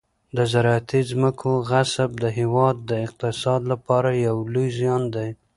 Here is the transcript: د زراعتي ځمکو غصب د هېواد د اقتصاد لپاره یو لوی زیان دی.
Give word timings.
د 0.37 0.39
زراعتي 0.51 1.01
ځمکو 1.11 1.51
غصب 1.69 2.09
د 2.23 2.25
هېواد 2.39 2.75
د 2.89 2.91
اقتصاد 3.05 3.61
لپاره 3.71 4.09
یو 4.27 4.37
لوی 4.53 4.69
زیان 4.79 5.01
دی. 5.15 5.29